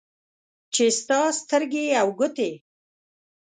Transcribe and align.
چې 0.73 0.83
ستا 0.99 1.19
سترګې 1.39 1.85
او 2.01 2.07
ګوټې 2.19 2.51